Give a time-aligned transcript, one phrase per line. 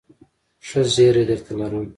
[0.67, 1.85] ښه زېری درته لرم..